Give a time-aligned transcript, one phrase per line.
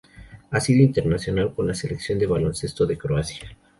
[0.49, 3.55] Ha sido internacional con la Selección de baloncesto de Croacia.